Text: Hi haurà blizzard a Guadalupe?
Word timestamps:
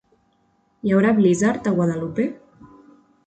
Hi 0.87 0.93
haurà 0.95 1.11
blizzard 1.19 1.69
a 1.71 1.73
Guadalupe? 1.79 2.25